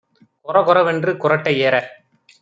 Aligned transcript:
கொரகொர 0.45 0.77
வென்று 0.81 1.11
குறட்டை 1.13 1.53
ஏற 1.59 1.75